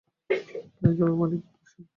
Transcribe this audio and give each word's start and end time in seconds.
কেন 0.71 0.85
যাবে 0.97 1.13
মানে 1.15 1.35
কী 1.37 1.49
কুসুম? 1.55 1.83